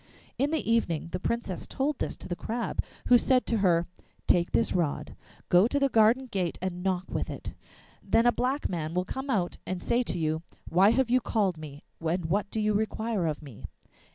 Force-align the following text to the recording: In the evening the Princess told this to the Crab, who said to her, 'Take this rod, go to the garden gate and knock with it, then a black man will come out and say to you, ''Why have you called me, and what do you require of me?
In 0.39 0.49
the 0.49 0.67
evening 0.67 1.09
the 1.11 1.19
Princess 1.19 1.67
told 1.67 1.99
this 1.99 2.15
to 2.17 2.27
the 2.27 2.35
Crab, 2.35 2.83
who 3.05 3.19
said 3.19 3.45
to 3.45 3.57
her, 3.59 3.85
'Take 4.25 4.51
this 4.51 4.73
rod, 4.73 5.15
go 5.47 5.67
to 5.67 5.77
the 5.77 5.89
garden 5.89 6.25
gate 6.25 6.57
and 6.59 6.81
knock 6.81 7.05
with 7.11 7.29
it, 7.29 7.53
then 8.01 8.25
a 8.25 8.31
black 8.31 8.67
man 8.67 8.95
will 8.95 9.05
come 9.05 9.29
out 9.29 9.57
and 9.63 9.83
say 9.83 10.01
to 10.01 10.17
you, 10.17 10.41
''Why 10.67 10.89
have 10.91 11.11
you 11.11 11.21
called 11.21 11.55
me, 11.59 11.83
and 12.03 12.25
what 12.25 12.49
do 12.49 12.59
you 12.59 12.73
require 12.73 13.27
of 13.27 13.43
me? 13.43 13.65